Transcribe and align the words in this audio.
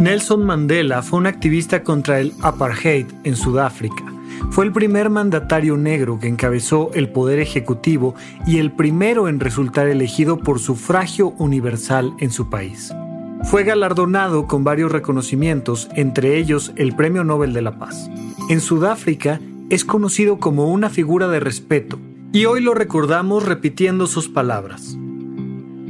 Nelson 0.00 0.46
Mandela 0.46 1.02
fue 1.02 1.18
un 1.18 1.26
activista 1.26 1.82
contra 1.82 2.20
el 2.20 2.32
apartheid 2.40 3.04
en 3.22 3.36
Sudáfrica. 3.36 4.02
Fue 4.50 4.64
el 4.64 4.72
primer 4.72 5.10
mandatario 5.10 5.76
negro 5.76 6.18
que 6.18 6.26
encabezó 6.26 6.90
el 6.94 7.10
poder 7.10 7.38
ejecutivo 7.38 8.14
y 8.46 8.56
el 8.56 8.72
primero 8.72 9.28
en 9.28 9.40
resultar 9.40 9.88
elegido 9.88 10.38
por 10.38 10.58
sufragio 10.58 11.34
universal 11.36 12.14
en 12.18 12.30
su 12.30 12.48
país. 12.48 12.94
Fue 13.44 13.62
galardonado 13.62 14.46
con 14.46 14.64
varios 14.64 14.90
reconocimientos, 14.90 15.90
entre 15.94 16.38
ellos 16.38 16.72
el 16.76 16.96
Premio 16.96 17.22
Nobel 17.22 17.52
de 17.52 17.60
la 17.60 17.78
Paz. 17.78 18.10
En 18.48 18.62
Sudáfrica 18.62 19.38
es 19.68 19.84
conocido 19.84 20.38
como 20.38 20.72
una 20.72 20.88
figura 20.88 21.28
de 21.28 21.40
respeto 21.40 21.98
y 22.32 22.46
hoy 22.46 22.62
lo 22.62 22.72
recordamos 22.72 23.44
repitiendo 23.44 24.06
sus 24.06 24.30
palabras. 24.30 24.96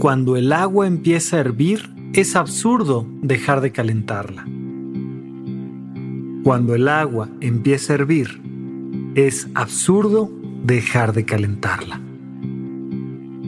Cuando 0.00 0.34
el 0.34 0.52
agua 0.52 0.88
empieza 0.88 1.36
a 1.36 1.40
hervir, 1.40 1.99
es 2.12 2.34
absurdo 2.34 3.06
dejar 3.22 3.60
de 3.60 3.70
calentarla. 3.70 4.44
Cuando 6.42 6.74
el 6.74 6.88
agua 6.88 7.28
empieza 7.40 7.92
a 7.92 7.96
hervir, 7.96 8.40
es 9.14 9.48
absurdo 9.54 10.30
dejar 10.64 11.12
de 11.12 11.24
calentarla. 11.24 12.00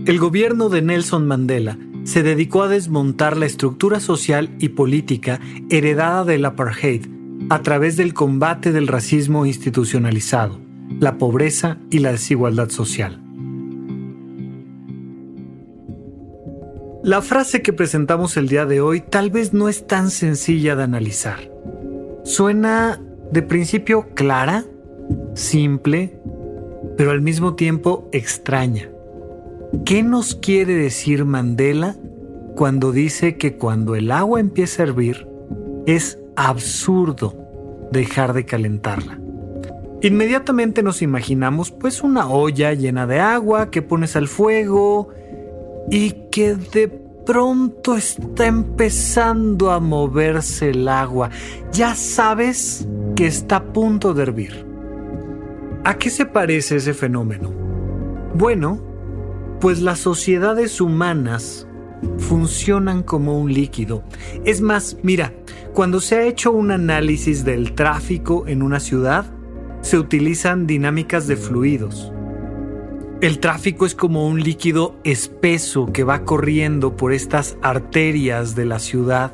El 0.07 0.19
gobierno 0.19 0.69
de 0.69 0.83
Nelson 0.83 1.27
Mandela 1.27 1.77
se 2.05 2.23
dedicó 2.23 2.63
a 2.63 2.69
desmontar 2.69 3.37
la 3.37 3.47
estructura 3.47 3.99
social 3.99 4.55
y 4.61 4.71
política 4.71 5.41
heredada 5.69 6.25
del 6.25 6.45
apartheid 6.45 7.07
a 7.51 7.63
través 7.63 7.97
del 7.97 8.15
combate 8.15 8.71
del 8.71 8.87
racismo 8.87 9.45
institucionalizado, 9.45 10.61
la 11.01 11.19
pobreza 11.19 11.79
y 11.91 11.99
la 11.99 12.13
desigualdad 12.13 12.69
social. 12.69 13.21
La 17.05 17.21
frase 17.21 17.63
que 17.63 17.73
presentamos 17.73 18.37
el 18.37 18.49
día 18.49 18.65
de 18.65 18.81
hoy 18.81 19.01
tal 19.01 19.31
vez 19.31 19.53
no 19.53 19.69
es 19.69 19.89
tan 19.89 20.09
sencilla 20.09 20.77
de 20.77 20.85
analizar. 20.85 21.51
Suena 22.23 23.03
de 23.33 23.43
principio 23.43 24.07
clara, 24.15 24.65
simple, 25.35 26.17
pero 26.97 27.11
al 27.11 27.21
mismo 27.21 27.57
tiempo 27.57 28.09
extraña. 28.13 28.89
¿Qué 29.85 30.05
nos 30.05 30.37
quiere 30.37 30.75
decir 30.77 31.25
Mandela 31.25 31.97
cuando 32.55 32.93
dice 32.93 33.37
que 33.37 33.57
cuando 33.57 33.97
el 33.97 34.13
agua 34.13 34.39
empieza 34.39 34.83
a 34.83 34.87
hervir 34.87 35.27
es 35.87 36.21
absurdo 36.37 37.35
dejar 37.91 38.33
de 38.33 38.45
calentarla? 38.45 39.19
Inmediatamente 40.03 40.85
nos 40.85 41.03
imaginamos 41.03 41.73
pues 41.73 42.03
una 42.03 42.29
olla 42.29 42.73
llena 42.75 43.09
de 43.09 43.19
agua 43.19 43.73
que 43.73 43.83
pones 43.83 44.15
al 44.15 44.29
fuego, 44.29 45.09
y 45.91 46.13
que 46.31 46.55
de 46.55 46.89
pronto 47.27 47.97
está 47.97 48.47
empezando 48.47 49.71
a 49.71 49.81
moverse 49.81 50.71
el 50.71 50.89
agua. 50.89 51.31
Ya 51.73 51.95
sabes 51.95 52.87
que 53.17 53.27
está 53.27 53.57
a 53.57 53.73
punto 53.73 54.15
de 54.15 54.23
hervir. 54.23 54.67
¿A 55.85 55.99
qué 55.99 56.11
se 56.11 56.27
parece 56.27 56.77
ese 56.77 56.95
fenómeno? 56.95 57.51
Bueno, 58.35 58.81
pues 59.61 59.81
las 59.81 59.99
sociedades 59.99 60.81
humanas 60.81 61.67
funcionan 62.19 63.03
como 63.03 63.39
un 63.39 63.53
líquido. 63.53 64.03
Es 64.45 64.61
más, 64.61 64.97
mira, 65.03 65.33
cuando 65.73 66.01
se 66.01 66.17
ha 66.17 66.23
hecho 66.25 66.53
un 66.53 66.71
análisis 66.71 67.45
del 67.45 67.75
tráfico 67.75 68.45
en 68.47 68.63
una 68.63 68.81
ciudad, 68.81 69.27
se 69.83 69.99
utilizan 69.99 70.67
dinámicas 70.67 71.27
de 71.27 71.37
fluidos. 71.37 72.13
El 73.23 73.39
tráfico 73.39 73.87
es 73.87 73.95
como 73.95 74.27
un 74.27 74.43
líquido 74.43 74.97
espeso 75.05 75.93
que 75.93 76.03
va 76.03 76.25
corriendo 76.25 76.97
por 76.97 77.13
estas 77.13 77.57
arterias 77.63 78.57
de 78.57 78.65
la 78.65 78.81
ciudad 78.81 79.31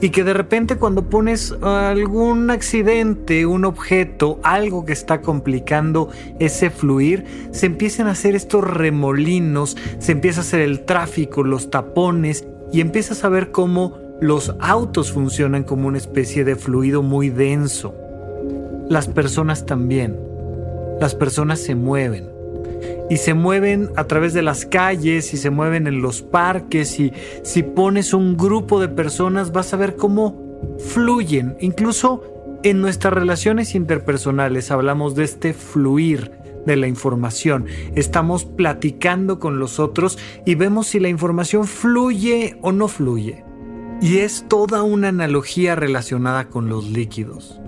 y 0.00 0.10
que 0.10 0.22
de 0.22 0.34
repente 0.34 0.76
cuando 0.76 1.10
pones 1.10 1.50
algún 1.60 2.48
accidente, 2.52 3.44
un 3.44 3.64
objeto, 3.64 4.38
algo 4.44 4.84
que 4.84 4.92
está 4.92 5.20
complicando 5.20 6.10
ese 6.38 6.70
fluir, 6.70 7.24
se 7.50 7.66
empiezan 7.66 8.06
a 8.06 8.12
hacer 8.12 8.36
estos 8.36 8.62
remolinos, 8.62 9.76
se 9.98 10.12
empieza 10.12 10.42
a 10.42 10.44
hacer 10.44 10.60
el 10.60 10.84
tráfico, 10.84 11.42
los 11.42 11.70
tapones 11.70 12.46
y 12.72 12.80
empiezas 12.80 13.24
a 13.24 13.30
ver 13.30 13.50
cómo 13.50 13.98
los 14.20 14.54
autos 14.60 15.10
funcionan 15.10 15.64
como 15.64 15.88
una 15.88 15.98
especie 15.98 16.44
de 16.44 16.54
fluido 16.54 17.02
muy 17.02 17.30
denso. 17.30 17.96
Las 18.88 19.08
personas 19.08 19.66
también. 19.66 20.16
Las 21.00 21.16
personas 21.16 21.58
se 21.58 21.74
mueven 21.74 22.33
y 23.10 23.18
se 23.18 23.34
mueven 23.34 23.90
a 23.96 24.04
través 24.04 24.32
de 24.32 24.42
las 24.42 24.66
calles 24.66 25.34
y 25.34 25.36
se 25.36 25.50
mueven 25.50 25.86
en 25.86 26.00
los 26.00 26.22
parques 26.22 26.98
y 26.98 27.12
si 27.42 27.62
pones 27.62 28.14
un 28.14 28.36
grupo 28.36 28.80
de 28.80 28.88
personas 28.88 29.52
vas 29.52 29.74
a 29.74 29.76
ver 29.76 29.96
cómo 29.96 30.42
fluyen. 30.78 31.56
Incluso 31.60 32.22
en 32.62 32.80
nuestras 32.80 33.12
relaciones 33.12 33.74
interpersonales 33.74 34.70
hablamos 34.70 35.14
de 35.14 35.24
este 35.24 35.52
fluir 35.52 36.32
de 36.64 36.76
la 36.76 36.86
información. 36.86 37.66
Estamos 37.94 38.44
platicando 38.44 39.38
con 39.38 39.58
los 39.58 39.78
otros 39.78 40.18
y 40.46 40.54
vemos 40.54 40.86
si 40.88 41.00
la 41.00 41.08
información 41.08 41.66
fluye 41.66 42.56
o 42.62 42.72
no 42.72 42.88
fluye. 42.88 43.44
Y 44.00 44.18
es 44.18 44.46
toda 44.48 44.82
una 44.82 45.08
analogía 45.08 45.76
relacionada 45.76 46.48
con 46.48 46.68
los 46.68 46.88
líquidos. 46.88 47.60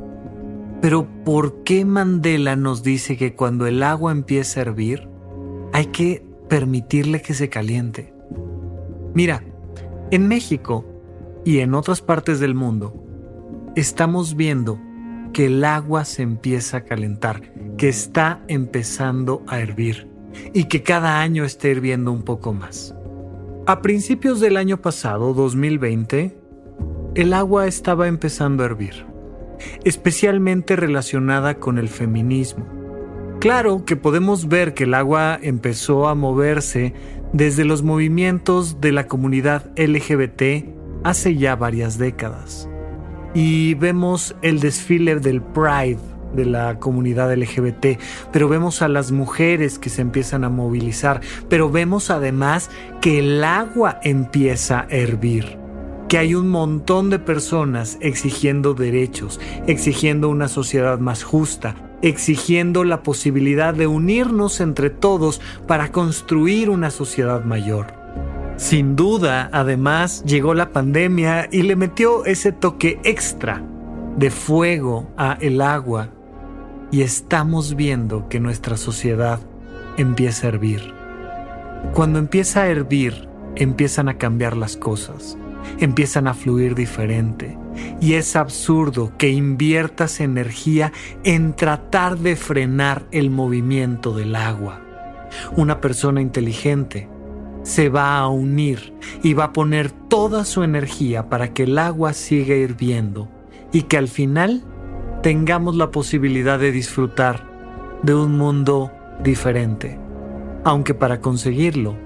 Pero 0.81 1.07
¿por 1.25 1.63
qué 1.65 1.85
Mandela 1.85 2.57
nos 2.57 2.83
dice 2.83 3.17
que 3.17 3.35
cuando 3.35 3.67
el 3.67 3.83
agua 3.83 4.13
empieza 4.13 4.61
a 4.61 4.63
hervir, 4.63 5.09
hay 5.73 5.87
que 5.87 6.27
permitirle 6.49 7.23
que 7.23 7.35
se 7.35 7.49
caliente. 7.49 8.13
Mira, 9.15 9.43
en 10.11 10.29
México 10.29 10.85
y 11.45 11.59
en 11.59 11.75
otras 11.75 12.01
partes 12.01 12.41
del 12.41 12.55
mundo, 12.55 12.95
estamos 13.75 14.37
viendo 14.37 14.79
que 15.33 15.47
el 15.47 15.65
agua 15.65 16.05
se 16.05 16.23
empieza 16.23 16.79
a 16.79 16.85
calentar, 16.85 17.53
que 17.77 17.89
está 17.89 18.43
empezando 18.49 19.43
a 19.47 19.61
hervir 19.61 20.09
y 20.55 20.65
que 20.65 20.83
cada 20.83 21.21
año 21.21 21.45
está 21.45 21.69
hirviendo 21.69 22.13
un 22.13 22.23
poco 22.23 22.53
más. 22.53 22.95
A 23.67 23.83
principios 23.83 24.41
del 24.41 24.57
año 24.57 24.81
pasado, 24.81 25.35
2020, 25.35 26.39
el 27.17 27.33
agua 27.33 27.67
estaba 27.67 28.07
empezando 28.07 28.63
a 28.63 28.67
hervir, 28.67 29.05
especialmente 29.85 30.77
relacionada 30.77 31.55
con 31.55 31.79
el 31.79 31.89
feminismo 31.89 32.77
Claro 33.39 33.85
que 33.85 33.97
podemos 33.97 34.49
ver 34.49 34.75
que 34.75 34.85
el 34.85 34.95
agua 34.95 35.39
empezó 35.41 36.09
a 36.09 36.15
moverse 36.15 36.95
desde 37.33 37.65
los 37.65 37.83
movimientos 37.83 38.81
de 38.81 38.93
la 38.93 39.07
comunidad 39.07 39.71
LGBT 39.77 40.67
hace 41.05 41.37
ya 41.37 41.55
varias 41.55 41.99
décadas. 41.99 42.69
Y 43.35 43.75
vemos 43.75 44.35
el 44.41 44.61
desfile 44.61 45.17
del 45.21 45.43
Pride 45.43 45.99
de 46.35 46.47
la 46.47 46.79
comunidad 46.79 47.33
LGBT, 47.33 48.01
pero 48.33 48.49
vemos 48.49 48.81
a 48.81 48.89
las 48.89 49.13
mujeres 49.13 49.79
que 49.79 49.91
se 49.91 50.01
empiezan 50.01 50.43
a 50.43 50.49
movilizar, 50.49 51.21
pero 51.49 51.71
vemos 51.71 52.11
además 52.11 52.71
que 53.03 53.19
el 53.19 53.45
agua 53.45 54.01
empieza 54.03 54.81
a 54.81 54.87
hervir 54.89 55.66
que 56.09 56.19
hay 56.19 56.35
un 56.35 56.49
montón 56.49 57.11
de 57.11 57.19
personas 57.19 57.99
exigiendo 58.01 58.75
derechos, 58.75 59.41
exigiendo 59.67 60.29
una 60.29 60.49
sociedad 60.49 60.99
más 60.99 61.25
justa, 61.25 61.75
exigiendo 62.03 62.85
la 62.85 63.03
posibilidad 63.03 63.75
de 63.75 63.87
unirnos 63.87 64.61
entre 64.61 64.91
todos 64.91 65.41
para 65.67 65.91
construir 65.91 66.71
una 66.71 66.91
sociedad 66.91 67.45
mayor. 67.45 67.87
Sin 68.57 68.97
duda, 68.97 69.51
además, 69.53 70.23
llegó 70.25 70.55
la 70.55 70.71
pandemia 70.71 71.49
y 71.51 71.63
le 71.63 71.77
metió 71.77 72.25
ese 72.25 72.53
toque 72.53 73.01
extra 73.05 73.63
de 74.17 74.31
fuego 74.31 75.11
a 75.17 75.37
el 75.41 75.61
agua 75.61 76.11
y 76.91 77.03
estamos 77.03 77.75
viendo 77.75 78.29
que 78.29 78.41
nuestra 78.41 78.77
sociedad 78.77 79.41
empieza 79.99 80.47
a 80.47 80.51
hervir. 80.51 80.95
Cuando 81.93 82.19
empieza 82.19 82.63
a 82.63 82.69
hervir, 82.69 83.29
empiezan 83.57 84.09
a 84.09 84.17
cambiar 84.17 84.57
las 84.57 84.77
cosas 84.77 85.37
empiezan 85.79 86.29
a 86.29 86.35
fluir 86.35 86.75
diferente. 86.75 87.57
Y 88.01 88.15
es 88.15 88.37
absurdo 88.37 89.13
que 89.19 89.31
inviertas 89.31 90.21
energía 90.21 90.93
en 91.25 91.55
tratar 91.55 92.19
de 92.19 92.37
frenar 92.37 93.05
el 93.11 93.31
movimiento 93.31 94.15
del 94.15 94.35
agua. 94.35 94.81
Una 95.57 95.81
persona 95.81 96.21
inteligente 96.21 97.09
se 97.63 97.89
va 97.89 98.19
a 98.19 98.29
unir 98.29 98.95
y 99.23 99.35
va 99.35 99.45
a 99.45 99.53
poner 99.53 99.91
toda 99.91 100.45
su 100.45 100.63
energía 100.63 101.29
para 101.29 101.53
que 101.53 101.65
el 101.65 101.79
agua 101.79 102.13
siga 102.13 102.55
hirviendo 102.55 103.29
y 103.73 103.83
que 103.83 103.99
al 103.99 104.09
final 104.09 104.63
tengamos 105.23 105.75
la 105.75 105.91
posibilidad 105.91 106.59
de 106.59 106.71
disfrutar 106.71 107.45
de 108.03 108.15
un 108.15 108.39
mundo 108.39 108.93
diferente, 109.23 109.99
aunque 110.65 110.95
para 110.95 111.21
conseguirlo 111.21 111.97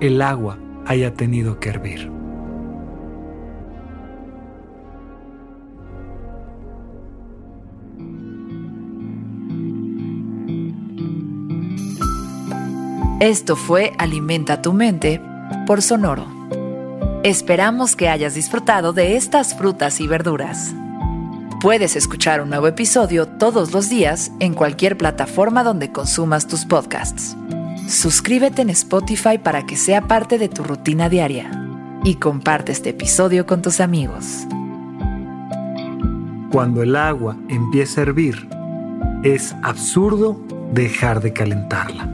el 0.00 0.20
agua 0.20 0.58
haya 0.84 1.14
tenido 1.14 1.60
que 1.60 1.68
hervir. 1.68 2.23
Esto 13.20 13.54
fue 13.54 13.92
Alimenta 13.96 14.60
tu 14.60 14.72
mente 14.72 15.20
por 15.68 15.82
Sonoro. 15.82 16.26
Esperamos 17.22 17.94
que 17.94 18.08
hayas 18.08 18.34
disfrutado 18.34 18.92
de 18.92 19.16
estas 19.16 19.56
frutas 19.56 20.00
y 20.00 20.08
verduras. 20.08 20.74
Puedes 21.60 21.94
escuchar 21.94 22.40
un 22.40 22.50
nuevo 22.50 22.66
episodio 22.66 23.26
todos 23.26 23.72
los 23.72 23.88
días 23.88 24.32
en 24.40 24.52
cualquier 24.52 24.98
plataforma 24.98 25.62
donde 25.62 25.92
consumas 25.92 26.48
tus 26.48 26.64
podcasts. 26.64 27.36
Suscríbete 27.88 28.62
en 28.62 28.70
Spotify 28.70 29.38
para 29.38 29.64
que 29.64 29.76
sea 29.76 30.02
parte 30.02 30.36
de 30.36 30.48
tu 30.48 30.64
rutina 30.64 31.08
diaria 31.08 31.50
y 32.02 32.16
comparte 32.16 32.72
este 32.72 32.90
episodio 32.90 33.46
con 33.46 33.62
tus 33.62 33.80
amigos. 33.80 34.44
Cuando 36.50 36.82
el 36.82 36.96
agua 36.96 37.36
empieza 37.48 38.00
a 38.00 38.02
hervir, 38.02 38.48
es 39.22 39.54
absurdo 39.62 40.40
dejar 40.72 41.20
de 41.20 41.32
calentarla. 41.32 42.13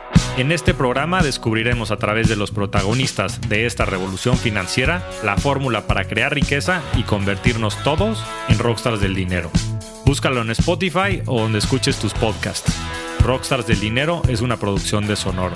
En 0.37 0.51
este 0.51 0.73
programa 0.73 1.21
descubriremos 1.21 1.91
a 1.91 1.97
través 1.97 2.29
de 2.29 2.37
los 2.37 2.51
protagonistas 2.51 3.41
de 3.49 3.65
esta 3.65 3.83
revolución 3.85 4.37
financiera 4.37 5.05
la 5.23 5.35
fórmula 5.35 5.87
para 5.87 6.05
crear 6.05 6.33
riqueza 6.33 6.81
y 6.95 7.03
convertirnos 7.03 7.81
todos 7.83 8.23
en 8.47 8.57
rockstars 8.57 9.01
del 9.01 9.13
dinero. 9.13 9.51
Búscalo 10.05 10.41
en 10.41 10.51
Spotify 10.51 11.21
o 11.25 11.41
donde 11.41 11.59
escuches 11.59 11.99
tus 11.99 12.13
podcasts. 12.13 12.73
Rockstars 13.19 13.67
del 13.67 13.79
Dinero 13.79 14.23
es 14.29 14.41
una 14.41 14.57
producción 14.57 15.05
de 15.05 15.15
Sonoro. 15.15 15.55